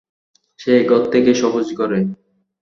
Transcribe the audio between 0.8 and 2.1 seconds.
ঘর থেকে সবুজ ঘরে।